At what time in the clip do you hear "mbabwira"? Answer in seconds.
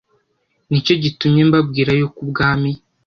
1.49-1.91